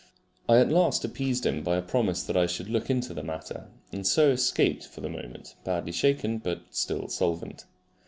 [0.49, 3.67] I at last appeased him by a promise that I should look into the matter,
[3.91, 7.65] and so escaped for the moment, badly shaken but still solvent.